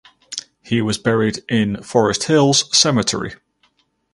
[0.63, 3.35] He was buried in Forest Hills Cemetery.